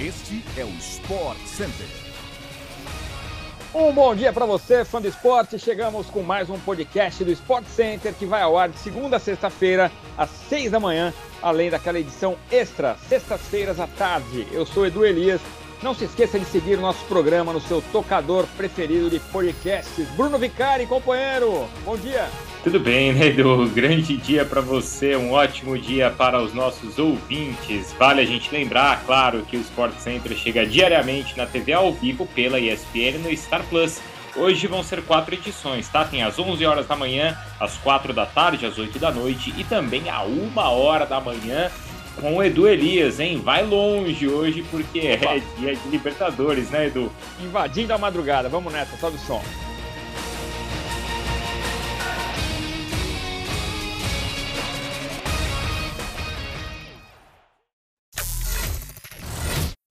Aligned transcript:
Este 0.00 0.42
é 0.56 0.64
o 0.64 0.70
Sport 0.78 1.36
Center. 1.44 1.86
Um 3.74 3.92
bom 3.92 4.14
dia 4.14 4.32
para 4.32 4.46
você, 4.46 4.82
fã 4.82 4.98
do 4.98 5.06
esporte. 5.06 5.58
Chegamos 5.58 6.06
com 6.06 6.22
mais 6.22 6.48
um 6.48 6.58
podcast 6.58 7.22
do 7.22 7.30
Sport 7.32 7.66
Center 7.66 8.14
que 8.14 8.24
vai 8.24 8.40
ao 8.40 8.56
ar 8.56 8.70
de 8.70 8.78
segunda 8.78 9.18
a 9.18 9.20
sexta-feira, 9.20 9.92
às 10.16 10.30
seis 10.30 10.70
da 10.70 10.80
manhã, 10.80 11.12
além 11.42 11.68
daquela 11.68 12.00
edição 12.00 12.38
extra, 12.50 12.96
sextas-feiras 13.10 13.78
à 13.78 13.86
tarde. 13.86 14.48
Eu 14.50 14.64
sou 14.64 14.86
Edu 14.86 15.04
Elias. 15.04 15.42
Não 15.82 15.94
se 15.94 16.06
esqueça 16.06 16.38
de 16.38 16.46
seguir 16.46 16.78
o 16.78 16.82
nosso 16.82 17.04
programa 17.04 17.52
no 17.52 17.60
seu 17.60 17.82
tocador 17.92 18.46
preferido 18.56 19.10
de 19.10 19.20
podcasts. 19.20 20.08
Bruno 20.16 20.38
Vicari, 20.38 20.86
companheiro, 20.86 21.68
bom 21.84 21.98
dia. 21.98 22.26
Tudo 22.62 22.78
bem, 22.78 23.14
né, 23.14 23.28
Edu? 23.28 23.66
Grande 23.74 24.18
dia 24.18 24.44
para 24.44 24.60
você, 24.60 25.16
um 25.16 25.32
ótimo 25.32 25.78
dia 25.78 26.10
para 26.10 26.42
os 26.42 26.52
nossos 26.52 26.98
ouvintes. 26.98 27.94
Vale 27.98 28.20
a 28.20 28.26
gente 28.26 28.52
lembrar, 28.52 29.02
claro, 29.06 29.42
que 29.48 29.56
o 29.56 29.60
Sport 29.60 29.96
Center 29.96 30.36
chega 30.36 30.66
diariamente 30.66 31.38
na 31.38 31.46
TV 31.46 31.72
ao 31.72 31.90
vivo 31.90 32.26
pela 32.26 32.60
ESPN 32.60 33.18
no 33.22 33.34
Star 33.34 33.64
Plus. 33.64 34.02
Hoje 34.36 34.66
vão 34.66 34.82
ser 34.82 35.02
quatro 35.02 35.34
edições, 35.34 35.88
tá? 35.88 36.04
Tem 36.04 36.22
às 36.22 36.38
11 36.38 36.66
horas 36.66 36.86
da 36.86 36.94
manhã, 36.94 37.34
às 37.58 37.78
4 37.78 38.12
da 38.12 38.26
tarde, 38.26 38.66
às 38.66 38.76
8 38.76 38.98
da 38.98 39.10
noite 39.10 39.54
e 39.56 39.64
também 39.64 40.10
à 40.10 40.22
1 40.22 40.52
hora 40.56 41.06
da 41.06 41.18
manhã 41.18 41.70
com 42.20 42.36
o 42.36 42.42
Edu 42.42 42.68
Elias, 42.68 43.18
hein? 43.18 43.40
Vai 43.42 43.64
longe 43.64 44.28
hoje 44.28 44.62
porque 44.70 44.98
é 44.98 45.40
dia 45.58 45.74
de 45.74 45.88
Libertadores, 45.88 46.68
né, 46.68 46.88
Edu? 46.88 47.10
Invadindo 47.40 47.94
a 47.94 47.98
madrugada, 47.98 48.50
vamos 48.50 48.70
nessa, 48.70 48.98
sobe 48.98 49.16
o 49.16 49.20
som. 49.20 49.42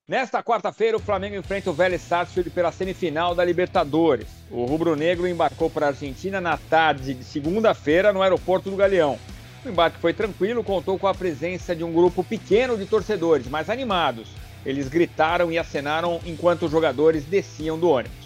Nesta 0.09 0.41
quarta-feira, 0.41 0.97
o 0.97 0.99
Flamengo 0.99 1.35
enfrenta 1.35 1.69
o 1.69 1.73
Vélez 1.73 2.01
Sarsfield 2.01 2.49
pela 2.49 2.71
semifinal 2.71 3.35
da 3.35 3.45
Libertadores. 3.45 4.25
O 4.49 4.65
rubro-negro 4.65 5.27
embarcou 5.27 5.69
para 5.69 5.85
a 5.85 5.89
Argentina 5.89 6.41
na 6.41 6.57
tarde 6.57 7.13
de 7.13 7.23
segunda-feira 7.23 8.11
no 8.11 8.23
aeroporto 8.23 8.71
do 8.71 8.75
Galeão. 8.75 9.19
O 9.63 9.69
embarque 9.69 9.99
foi 9.99 10.11
tranquilo, 10.11 10.63
contou 10.63 10.97
com 10.97 11.05
a 11.05 11.13
presença 11.13 11.75
de 11.75 11.83
um 11.83 11.93
grupo 11.93 12.23
pequeno 12.23 12.75
de 12.75 12.87
torcedores, 12.87 13.47
mas 13.47 13.69
animados. 13.69 14.29
Eles 14.65 14.89
gritaram 14.89 15.51
e 15.51 15.59
acenaram 15.59 16.19
enquanto 16.25 16.65
os 16.65 16.71
jogadores 16.71 17.23
desciam 17.25 17.77
do 17.77 17.91
ônibus. 17.91 18.17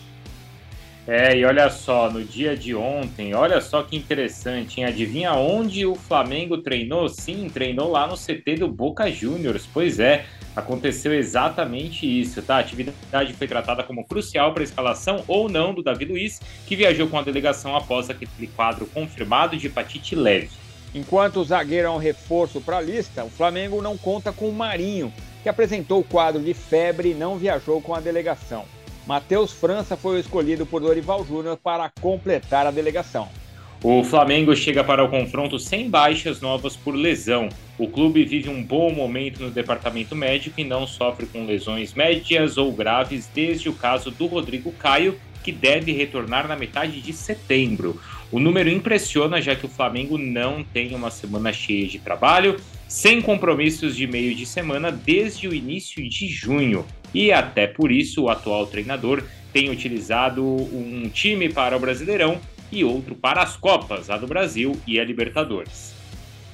É, 1.06 1.36
e 1.36 1.44
olha 1.44 1.70
só, 1.70 2.10
no 2.10 2.24
dia 2.24 2.56
de 2.56 2.74
ontem, 2.74 3.36
olha 3.36 3.60
só 3.60 3.84
que 3.84 3.98
interessante, 3.98 4.80
hein? 4.80 4.86
Adivinha 4.86 5.34
onde 5.34 5.86
o 5.86 5.96
Flamengo 5.96 6.60
treinou? 6.60 7.10
Sim, 7.10 7.50
treinou 7.54 7.92
lá 7.92 8.08
no 8.08 8.16
CT 8.16 8.56
do 8.56 8.70
Boca 8.70 9.12
Juniors. 9.12 9.68
Pois 9.74 10.00
é, 10.00 10.24
aconteceu 10.56 11.14
exatamente 11.14 12.06
isso, 12.06 12.42
tá? 12.42 12.58
A 12.58 12.60
atividade 12.60 13.34
foi 13.34 13.48
tratada 13.48 13.84
como 13.84 14.06
crucial 14.06 14.54
para 14.54 14.64
a 14.64 14.66
escalação 14.66 15.24
ou 15.28 15.50
não 15.50 15.74
do 15.74 15.84
Davi 15.84 16.06
Luiz, 16.06 16.40
que 16.66 16.76
viajou 16.76 17.08
com 17.08 17.18
a 17.18 17.22
delegação 17.22 17.76
após 17.76 18.10
aquele 18.10 18.48
quadro 18.56 18.86
confirmado 18.88 19.58
de 19.58 19.68
hepatite 19.68 20.16
leve. 20.16 20.50
Enquanto 20.94 21.38
o 21.38 21.44
zagueiro 21.44 21.88
é 21.88 21.92
um 21.92 21.98
reforço 21.98 22.62
para 22.62 22.78
a 22.78 22.82
lista, 22.82 23.24
o 23.24 23.30
Flamengo 23.30 23.82
não 23.82 23.98
conta 23.98 24.32
com 24.32 24.48
o 24.48 24.54
Marinho, 24.54 25.12
que 25.42 25.50
apresentou 25.50 26.02
o 26.02 26.04
quadro 26.04 26.42
de 26.42 26.54
febre 26.54 27.12
e 27.12 27.16
não 27.16 27.38
viajou 27.38 27.82
com 27.82 27.96
a 27.96 28.00
delegação. 28.00 28.66
Matheus 29.08 29.52
França 29.52 29.98
foi 29.98 30.18
o 30.18 30.20
escolhido 30.20 30.66
por 30.66 30.82
Dorival 30.82 31.26
Júnior 31.26 31.58
para 31.58 31.92
completar 32.00 32.66
a 32.66 32.72
delegação. 32.72 33.28
O 33.86 34.02
Flamengo 34.02 34.56
chega 34.56 34.82
para 34.82 35.04
o 35.04 35.10
confronto 35.10 35.60
sem 35.60 35.90
baixas 35.90 36.40
novas 36.40 36.74
por 36.74 36.96
lesão. 36.96 37.50
O 37.78 37.86
clube 37.86 38.24
vive 38.24 38.48
um 38.48 38.64
bom 38.64 38.90
momento 38.94 39.44
no 39.44 39.52
departamento 39.52 40.16
médico 40.16 40.62
e 40.62 40.64
não 40.64 40.88
sofre 40.88 41.26
com 41.26 41.46
lesões 41.46 41.94
médias 41.94 42.58
ou 42.58 42.72
graves 42.72 43.30
desde 43.36 43.68
o 43.68 43.74
caso 43.74 44.10
do 44.10 44.26
Rodrigo 44.26 44.72
Caio, 44.72 45.20
que 45.44 45.52
deve 45.52 45.92
retornar 45.92 46.48
na 46.48 46.56
metade 46.56 47.02
de 47.02 47.12
setembro. 47.12 48.00
O 48.32 48.40
número 48.40 48.70
impressiona 48.70 49.42
já 49.42 49.54
que 49.54 49.66
o 49.66 49.70
Flamengo 49.70 50.18
não 50.18 50.64
tem 50.64 50.96
uma 50.96 51.12
semana 51.12 51.52
cheia 51.52 51.86
de 51.86 52.00
trabalho, 52.00 52.56
sem 52.88 53.22
compromissos 53.22 53.98
de 53.98 54.08
meio 54.08 54.34
de 54.34 54.46
semana 54.46 54.94
desde 54.94 55.46
o 55.46 55.54
início 55.54 56.08
de 56.08 56.30
junho 56.30 56.86
e 57.14 57.34
até 57.34 57.68
por 57.68 57.92
isso 57.92 58.24
o 58.24 58.30
atual 58.30 58.66
treinador 58.66 59.22
tem 59.52 59.70
utilizado 59.70 60.42
um 60.46 61.10
time 61.14 61.50
para 61.50 61.76
o 61.76 61.80
Brasileirão 61.82 62.40
e 62.74 62.84
outro 62.84 63.16
para 63.16 63.44
as 63.44 63.56
Copas, 63.56 64.10
a 64.10 64.18
do 64.18 64.26
Brasil 64.26 64.76
e 64.88 65.00
a 65.00 65.04
Libertadores. 65.06 65.94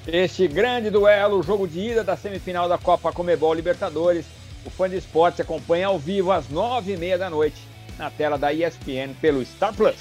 Este 0.06 0.48
grande 0.48 0.90
duelo, 0.90 1.40
o 1.40 1.44
jogo 1.44 1.68
de 1.68 1.80
ida 1.80 2.04
da 2.04 2.18
semifinal 2.18 2.68
da 2.68 2.78
Copa 2.78 3.12
Comebol 3.12 3.54
Libertadores, 3.54 4.26
o 4.66 4.70
fã 4.70 4.90
de 4.90 4.98
esporte 4.98 5.42
acompanha 5.42 5.88
ao 5.88 5.98
vivo 5.98 6.32
às 6.32 6.50
nove 6.50 6.94
e 6.94 6.98
meia 6.98 7.18
da 7.18 7.30
noite 7.30 7.62
na 7.98 8.10
tela 8.10 8.38
da 8.38 8.52
ESPN 8.52 9.14
pelo 9.22 9.44
Star 9.46 9.74
Plus. 9.74 9.96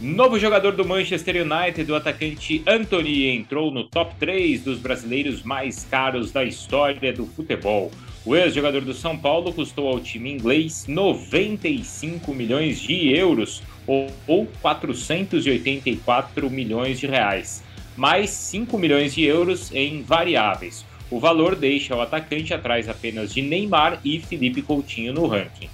Novo 0.00 0.40
jogador 0.40 0.72
do 0.72 0.84
Manchester 0.84 1.36
United, 1.36 1.90
o 1.90 1.94
atacante 1.94 2.64
Anthony, 2.66 3.28
entrou 3.28 3.70
no 3.70 3.84
top 3.84 4.12
3 4.18 4.62
dos 4.62 4.78
brasileiros 4.78 5.44
mais 5.44 5.84
caros 5.84 6.32
da 6.32 6.42
história 6.42 7.12
do 7.12 7.24
futebol. 7.26 7.92
O 8.26 8.34
ex-jogador 8.34 8.80
do 8.80 8.92
São 8.92 9.16
Paulo 9.16 9.52
custou 9.52 9.86
ao 9.86 10.00
time 10.00 10.32
inglês 10.32 10.86
95 10.88 12.34
milhões 12.34 12.80
de 12.80 13.08
euros, 13.14 13.62
ou 13.86 14.48
484 14.60 16.50
milhões 16.50 16.98
de 16.98 17.06
reais, 17.06 17.62
mais 17.96 18.30
5 18.30 18.76
milhões 18.76 19.14
de 19.14 19.22
euros 19.22 19.72
em 19.72 20.02
variáveis. 20.02 20.84
O 21.08 21.20
valor 21.20 21.54
deixa 21.54 21.94
o 21.94 22.00
atacante 22.00 22.52
atrás 22.52 22.88
apenas 22.88 23.32
de 23.32 23.42
Neymar 23.42 24.00
e 24.04 24.18
Felipe 24.18 24.60
Coutinho 24.60 25.12
no 25.12 25.28
ranking. 25.28 25.68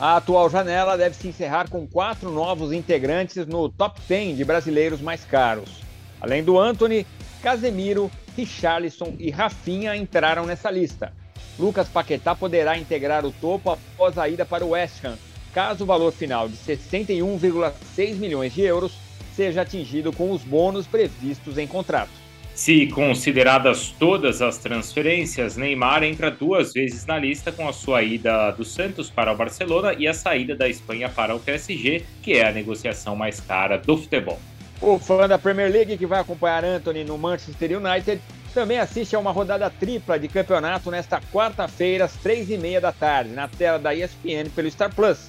A 0.00 0.16
atual 0.16 0.48
janela 0.48 0.96
deve 0.96 1.16
se 1.16 1.26
encerrar 1.26 1.68
com 1.68 1.84
quatro 1.84 2.30
novos 2.30 2.72
integrantes 2.72 3.44
no 3.48 3.68
top 3.68 4.00
10 4.08 4.36
de 4.36 4.44
brasileiros 4.44 5.00
mais 5.00 5.24
caros. 5.24 5.80
Além 6.20 6.44
do 6.44 6.56
Anthony, 6.56 7.04
Casemiro, 7.42 8.08
Richarlison 8.36 9.16
e 9.18 9.28
Rafinha 9.28 9.96
entraram 9.96 10.46
nessa 10.46 10.70
lista. 10.70 11.12
Lucas 11.58 11.88
Paquetá 11.88 12.32
poderá 12.32 12.78
integrar 12.78 13.26
o 13.26 13.32
topo 13.32 13.70
após 13.70 14.16
a 14.16 14.28
ida 14.28 14.46
para 14.46 14.64
o 14.64 14.70
West 14.70 15.04
Ham, 15.04 15.18
caso 15.52 15.82
o 15.82 15.86
valor 15.86 16.12
final 16.12 16.48
de 16.48 16.56
61,6 16.56 18.14
milhões 18.14 18.52
de 18.52 18.62
euros 18.62 18.92
seja 19.34 19.62
atingido 19.62 20.12
com 20.12 20.30
os 20.30 20.44
bônus 20.44 20.86
previstos 20.86 21.58
em 21.58 21.66
contrato. 21.66 22.27
Se 22.58 22.88
consideradas 22.88 23.94
todas 24.00 24.42
as 24.42 24.58
transferências, 24.58 25.56
Neymar 25.56 26.02
entra 26.02 26.28
duas 26.28 26.72
vezes 26.72 27.06
na 27.06 27.16
lista 27.16 27.52
com 27.52 27.68
a 27.68 27.72
sua 27.72 28.02
ida 28.02 28.50
do 28.50 28.64
Santos 28.64 29.08
para 29.08 29.32
o 29.32 29.36
Barcelona 29.36 29.94
e 29.96 30.08
a 30.08 30.12
saída 30.12 30.56
da 30.56 30.68
Espanha 30.68 31.08
para 31.08 31.36
o 31.36 31.38
PSG, 31.38 32.04
que 32.20 32.32
é 32.32 32.48
a 32.48 32.52
negociação 32.52 33.14
mais 33.14 33.40
cara 33.40 33.76
do 33.78 33.96
futebol. 33.96 34.40
O 34.82 34.98
fã 34.98 35.28
da 35.28 35.38
Premier 35.38 35.70
League 35.70 35.96
que 35.96 36.04
vai 36.04 36.18
acompanhar 36.18 36.64
Anthony 36.64 37.04
no 37.04 37.16
Manchester 37.16 37.78
United 37.78 38.20
também 38.52 38.80
assiste 38.80 39.14
a 39.14 39.20
uma 39.20 39.30
rodada 39.30 39.70
tripla 39.70 40.18
de 40.18 40.26
campeonato 40.26 40.90
nesta 40.90 41.20
quarta-feira, 41.32 42.06
às 42.06 42.16
três 42.16 42.50
e 42.50 42.58
meia 42.58 42.80
da 42.80 42.90
tarde, 42.90 43.30
na 43.30 43.46
tela 43.46 43.78
da 43.78 43.94
ESPN 43.94 44.50
pelo 44.52 44.68
Star 44.68 44.92
Plus. 44.92 45.28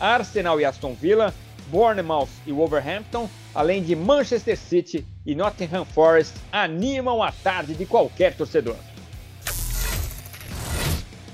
Arsenal 0.00 0.58
e 0.58 0.64
Aston 0.64 0.94
Villa, 0.94 1.34
Bournemouth 1.70 2.28
e 2.46 2.52
Wolverhampton, 2.52 3.28
além 3.54 3.82
de 3.82 3.94
Manchester 3.94 4.58
City 4.58 5.06
e 5.24 5.34
Nottingham 5.34 5.84
Forest, 5.84 6.34
animam 6.52 7.22
a 7.22 7.32
tarde 7.32 7.74
de 7.74 7.86
qualquer 7.86 8.36
torcedor. 8.36 8.76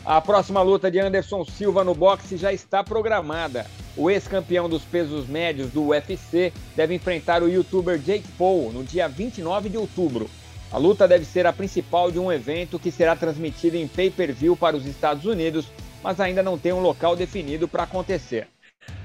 A 0.05 0.21
próxima 0.21 0.63
luta 0.63 0.91
de 0.91 0.99
Anderson 0.99 1.45
Silva 1.45 1.85
no 1.85 1.95
boxe 1.95 2.37
já 2.37 2.53
está 2.53 2.83
programada. 2.83 3.67
O 3.97 4.11
ex-campeão 4.11 4.69
dos 4.69 4.83
pesos 4.83 5.27
médios 5.27 5.71
do 5.71 5.89
UFC 5.89 6.53
deve 6.75 6.95
enfrentar 6.95 7.43
o 7.43 7.49
youtuber 7.49 7.99
Jake 7.99 8.27
Paul 8.39 8.73
no 8.73 8.83
dia 8.83 9.09
29 9.09 9.69
de 9.69 9.77
outubro. 9.77 10.31
A 10.73 10.79
luta 10.79 11.07
deve 11.07 11.25
ser 11.25 11.47
a 11.47 11.53
principal 11.53 12.11
de 12.11 12.19
um 12.19 12.31
evento 12.31 12.79
que 12.79 12.91
será 12.91 13.17
transmitido 13.17 13.77
em 13.77 13.89
pay-per-view 13.89 14.57
para 14.57 14.77
os 14.77 14.87
Estados 14.87 15.25
Unidos, 15.25 15.67
mas 16.03 16.21
ainda 16.21 16.43
não 16.43 16.57
tem 16.57 16.72
um 16.72 16.81
local 16.81 17.15
definido 17.15 17.69
para 17.69 17.83
acontecer. 17.83 18.49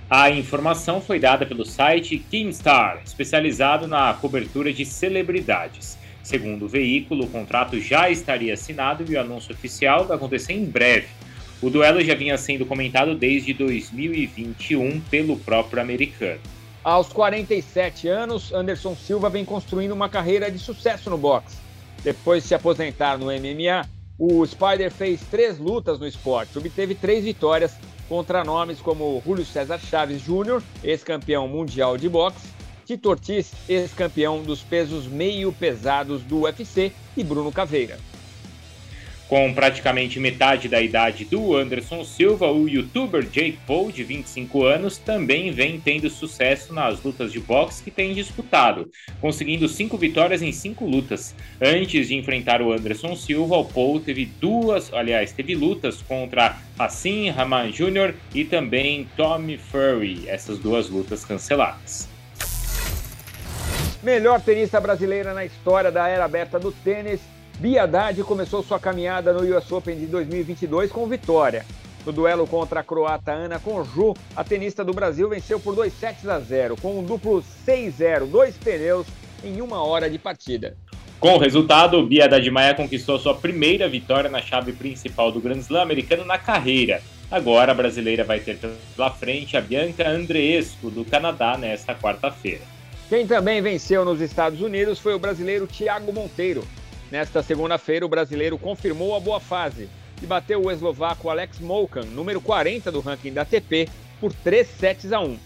A 0.10 0.30
informação 0.30 1.02
foi 1.02 1.20
dada 1.20 1.48
pelo 1.48 1.66
site 1.66 2.20
Keemstar, 2.20 3.02
especializado 3.04 3.88
na 3.88 4.14
cobertura 4.14 4.72
de 4.72 4.86
celebridades. 4.86 5.98
Segundo 6.22 6.66
o 6.66 6.70
veículo, 6.70 7.26
o 7.26 7.30
contrato 7.30 7.80
já 7.80 8.10
estaria 8.10 8.54
assinado 8.54 9.04
e 9.10 9.16
o 9.16 9.20
anúncio 9.20 9.54
oficial 9.54 10.06
vai 10.06 10.16
acontecer 10.16 10.54
em 10.54 10.66
breve. 10.66 11.08
O 11.60 11.72
duelo 11.72 12.04
já 12.04 12.14
vinha 12.14 12.38
sendo 12.38 12.68
comentado 12.68 13.16
desde 13.16 13.52
2021 13.54 15.02
pelo 15.10 15.38
próprio 15.38 15.82
americano. 15.82 16.40
Aos 16.84 17.08
47 17.08 18.08
anos, 18.08 18.54
Anderson 18.54 18.96
Silva 18.96 19.28
vem 19.28 19.44
construindo 19.44 19.94
uma 19.94 20.08
carreira 20.08 20.52
de 20.52 20.60
sucesso 20.60 21.10
no 21.10 21.18
boxe. 21.18 21.58
Depois 22.04 22.44
de 22.44 22.50
se 22.50 22.54
aposentar 22.54 23.18
no 23.18 23.26
MMA, 23.26 23.90
o 24.20 24.46
Spider 24.46 24.92
fez 24.92 25.22
três 25.32 25.58
lutas 25.58 26.00
no 26.00 26.06
esporte, 26.06 26.56
obteve 26.56 26.94
três 26.94 27.24
vitórias 27.24 27.76
contra 28.08 28.44
nomes 28.44 28.80
como 28.80 29.22
Julio 29.26 29.46
César 29.46 29.80
Chaves 29.80 30.22
Jr., 30.22 30.62
ex-campeão 30.84 31.48
mundial 31.48 31.98
de 31.98 32.08
boxe, 32.08 32.48
Tito 32.86 33.10
Ortiz, 33.10 33.52
ex-campeão 33.68 34.44
dos 34.44 34.62
pesos 34.62 35.08
meio 35.08 35.52
pesados 35.52 36.22
do 36.24 36.42
UFC, 36.42 36.92
e 37.18 37.24
Bruno 37.24 37.52
Caveira. 37.52 37.98
Com 39.28 39.52
praticamente 39.56 40.20
metade 40.20 40.70
da 40.70 40.80
idade 40.80 41.26
do 41.26 41.56
Anderson 41.56 42.04
Silva, 42.06 42.52
o 42.52 42.70
youtuber 42.70 43.24
Jake 43.24 43.58
Paul, 43.66 43.92
de 43.92 44.04
25 44.04 44.64
anos, 44.64 45.00
também 45.00 45.52
vem 45.52 45.80
tendo 45.80 46.12
sucesso 46.12 46.72
nas 46.72 47.02
lutas 47.02 47.32
de 47.32 47.40
boxe 47.40 47.84
que 47.84 47.90
tem 47.90 48.14
disputado, 48.14 48.88
conseguindo 49.20 49.68
cinco 49.68 49.98
vitórias 49.98 50.44
em 50.44 50.52
cinco 50.52 50.86
lutas. 50.86 51.34
Antes 51.60 52.10
de 52.10 52.16
enfrentar 52.16 52.62
o 52.62 52.72
Anderson 52.72 53.16
Silva, 53.16 53.58
o 53.58 53.66
Paul 53.66 54.00
teve 54.00 54.26
duas, 54.26 54.94
aliás, 54.94 55.32
teve 55.32 55.56
lutas 55.56 56.04
contra 56.04 56.58
Hassim 56.78 57.30
Rahman 57.30 57.72
Jr. 57.72 58.14
e 58.32 58.46
também 58.46 59.08
Tommy 59.18 59.58
Fury, 59.58 60.30
essas 60.30 60.60
duas 60.60 60.88
lutas 60.88 61.26
canceladas. 61.26 62.08
Melhor 64.04 64.40
tenista 64.40 64.80
brasileira 64.80 65.34
na 65.34 65.44
história 65.44 65.92
da 65.92 66.08
era 66.08 66.26
aberta 66.26 66.60
do 66.60 66.72
tênis 66.72 67.20
Bia 67.60 67.84
Haddad 67.84 68.22
começou 68.24 68.62
sua 68.62 68.80
caminhada 68.80 69.32
no 69.32 69.58
US 69.58 69.72
Open 69.72 69.98
de 69.98 70.06
2022 70.08 70.92
com 70.92 71.08
vitória. 71.08 71.66
No 72.06 72.12
duelo 72.12 72.46
contra 72.46 72.82
a 72.82 72.84
croata 72.84 73.32
Ana 73.32 73.60
Conju, 73.60 74.14
a 74.36 74.44
tenista 74.44 74.84
do 74.84 74.94
Brasil 74.94 75.30
venceu 75.30 75.58
por 75.58 75.74
2 75.74 75.92
sets 75.94 76.28
a 76.28 76.38
0, 76.38 76.76
com 76.82 77.00
um 77.00 77.04
duplo 77.04 77.42
6-0, 77.66 78.26
dois 78.26 78.58
pneus 78.58 79.08
em 79.42 79.62
uma 79.62 79.82
hora 79.82 80.10
de 80.10 80.20
partida. 80.20 80.76
Com 81.18 81.36
o 81.36 81.38
resultado, 81.38 82.06
Bia 82.06 82.26
Haddad 82.26 82.52
Maia 82.52 82.76
conquistou 82.76 83.18
sua 83.18 83.34
primeira 83.34 83.88
vitória 83.88 84.30
na 84.30 84.42
chave 84.42 84.74
principal 84.74 85.32
do 85.32 85.40
Grand 85.40 85.60
Slam 85.60 85.82
americano 85.82 86.26
na 86.26 86.38
carreira. 86.38 87.02
Agora 87.32 87.72
a 87.72 87.76
brasileira 87.76 88.26
vai 88.26 88.42
ter 88.42 88.58
pela 88.58 89.10
frente 89.10 89.56
a 89.56 89.62
Bianca 89.62 90.08
Andreescu, 90.08 90.92
do 90.92 91.06
Canadá, 91.06 91.58
nesta 91.58 91.96
quarta-feira. 91.96 92.62
Quem 93.08 93.26
também 93.26 93.62
venceu 93.62 94.04
nos 94.04 94.20
Estados 94.20 94.62
Unidos 94.62 95.00
foi 95.00 95.14
o 95.14 95.20
brasileiro 95.20 95.66
Thiago 95.66 96.12
Monteiro, 96.12 96.64
Nesta 97.16 97.42
segunda-feira, 97.42 98.06
o 98.06 98.10
brasileiro 98.10 98.58
confirmou 98.58 99.16
a 99.16 99.22
boa 99.22 99.40
fase 99.40 99.88
e 100.22 100.26
bateu 100.26 100.62
o 100.62 100.70
eslovaco 100.70 101.30
Alex 101.30 101.62
Molkan, 101.62 102.04
número 102.08 102.42
40 102.42 102.92
do 102.92 103.00
ranking 103.00 103.32
da 103.32 103.44
ATP, 103.44 103.88
por 104.20 104.34
3 104.34 104.68
sets 104.68 105.14
a 105.14 105.22
1. 105.22 105.40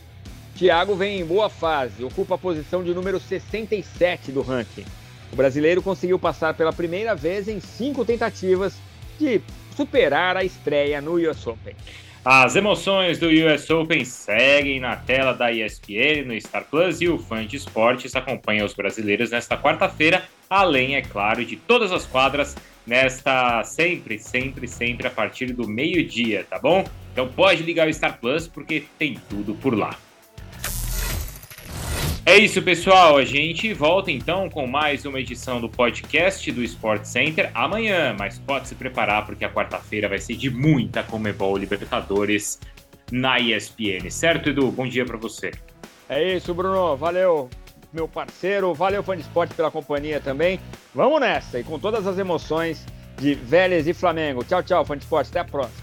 Thiago 0.56 0.96
vem 0.96 1.20
em 1.20 1.24
boa 1.24 1.48
fase, 1.48 2.04
ocupa 2.04 2.34
a 2.34 2.38
posição 2.40 2.84
de 2.84 2.92
número 2.92 3.20
67 3.20 4.32
do 4.32 4.42
ranking. 4.42 4.84
O 5.32 5.36
brasileiro 5.36 5.84
conseguiu 5.84 6.18
passar 6.18 6.56
pela 6.56 6.74
primeira 6.74 7.14
vez 7.14 7.48
em 7.48 7.60
cinco 7.60 8.04
tentativas 8.04 8.74
de 9.20 9.40
superar 9.78 10.38
a 10.38 10.44
estreia 10.44 11.00
no 11.00 11.18
US 11.18 11.46
Open. 11.46 11.76
As 12.24 12.58
emoções 12.58 13.18
do 13.18 13.28
US 13.28 13.70
Open 13.70 14.04
seguem 14.04 14.80
na 14.80 14.98
tela 14.98 15.34
da 15.34 15.54
ESPN, 15.54 16.26
no 16.26 16.40
Star 16.42 16.66
Plus 16.66 17.00
e 17.00 17.08
o 17.08 17.18
Fã 17.18 17.46
de 17.46 17.56
Esportes 17.56 18.14
acompanha 18.14 18.66
os 18.66 18.74
brasileiros 18.74 19.32
nesta 19.32 19.58
quarta-feira, 19.58 20.24
além, 20.50 20.96
é 20.96 21.02
claro, 21.02 21.46
de 21.46 21.56
todas 21.56 21.94
as 21.94 22.06
quadras 22.06 22.58
nesta 22.86 23.64
sempre, 23.64 24.20
sempre, 24.20 24.68
sempre 24.68 25.08
a 25.08 25.10
partir 25.12 25.54
do 25.54 25.66
meio-dia, 25.66 26.46
tá 26.50 26.60
bom? 26.60 26.84
Então 27.14 27.28
pode 27.30 27.64
ligar 27.64 27.88
o 27.88 27.94
Star 27.94 28.20
Plus 28.20 28.48
porque 28.48 28.84
tem 28.98 29.18
tudo 29.30 29.54
por 29.56 29.78
lá. 29.78 29.96
É 32.30 32.38
isso, 32.38 32.62
pessoal. 32.62 33.18
A 33.18 33.26
gente 33.26 33.74
volta 33.74 34.12
então 34.12 34.52
com 34.52 34.68
mais 34.68 35.04
uma 35.04 35.20
edição 35.20 35.60
do 35.60 35.68
podcast 35.68 36.52
do 36.52 36.64
Sport 36.64 37.04
Center 37.04 37.50
amanhã, 37.56 38.16
mas 38.20 38.38
pode 38.38 38.68
se 38.68 38.76
preparar 38.76 39.26
porque 39.26 39.44
a 39.44 39.52
quarta-feira 39.52 40.08
vai 40.08 40.20
ser 40.20 40.36
de 40.36 40.48
muita 40.48 41.02
Comebol 41.02 41.58
Libertadores 41.58 42.60
na 43.12 43.40
ESPN, 43.40 44.12
certo, 44.12 44.50
Edu? 44.50 44.70
Bom 44.70 44.88
dia 44.88 45.04
para 45.04 45.18
você. 45.18 45.50
É 46.08 46.36
isso, 46.36 46.54
Bruno. 46.54 46.96
Valeu, 46.96 47.50
meu 47.92 48.08
parceiro. 48.08 48.76
Valeu, 48.76 49.02
fã 49.02 49.16
de 49.16 49.24
esporte, 49.24 49.56
pela 49.56 49.72
companhia 49.72 50.20
também. 50.20 50.60
Vamos 50.94 51.20
nessa 51.20 51.60
e 51.60 51.64
com 51.64 51.80
todas 51.80 52.06
as 52.06 52.20
emoções 52.20 52.86
de 53.18 53.34
Vélez 53.34 53.88
e 53.88 53.94
Flamengo. 53.94 54.44
Tchau, 54.44 54.62
tchau, 54.62 54.86
fã 54.86 54.96
de 54.96 55.02
esporte. 55.04 55.32
Até 55.32 55.40
a 55.40 55.46
próxima. 55.46 55.79